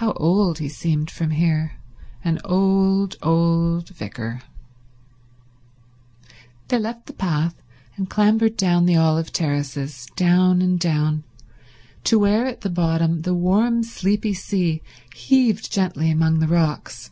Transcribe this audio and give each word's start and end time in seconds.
How 0.00 0.12
old 0.12 0.60
he 0.60 0.68
seemed 0.70 1.10
from 1.10 1.28
here; 1.28 1.72
an 2.24 2.38
old, 2.42 3.16
old 3.22 3.90
vicar. 3.90 4.40
They 6.68 6.78
left 6.78 7.04
the 7.04 7.12
path, 7.12 7.54
and 7.98 8.08
clambered 8.08 8.56
down 8.56 8.86
the 8.86 8.96
olive 8.96 9.30
terraces, 9.30 10.06
down 10.16 10.62
and 10.62 10.80
down, 10.80 11.24
to 12.04 12.18
where 12.18 12.46
at 12.46 12.62
the 12.62 12.70
bottom 12.70 13.20
the 13.20 13.34
warm, 13.34 13.82
sleepy 13.82 14.32
sea 14.32 14.80
heaved 15.14 15.70
gently 15.70 16.10
among 16.10 16.38
the 16.38 16.48
rocks. 16.48 17.10